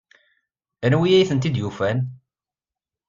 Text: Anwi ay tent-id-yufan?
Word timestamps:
Anwi 0.85 1.09
ay 1.13 1.27
tent-id-yufan? 1.29 1.99